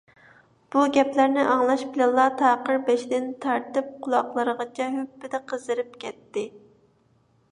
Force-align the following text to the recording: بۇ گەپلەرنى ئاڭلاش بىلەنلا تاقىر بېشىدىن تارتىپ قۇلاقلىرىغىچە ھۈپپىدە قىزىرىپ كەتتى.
بۇ 0.75 0.83
گەپلەرنى 0.93 1.43
ئاڭلاش 1.49 1.81
بىلەنلا 1.97 2.23
تاقىر 2.39 2.79
بېشىدىن 2.87 3.29
تارتىپ 3.45 3.93
قۇلاقلىرىغىچە 4.07 4.87
ھۈپپىدە 4.97 5.43
قىزىرىپ 5.53 5.95
كەتتى. 6.05 6.47